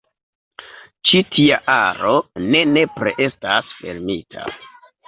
Ĉi 1.09 1.21
tia 1.35 1.59
aro 1.75 2.17
ne 2.49 2.65
nepre 2.73 3.17
estas 3.29 3.73
fermita. 3.79 4.53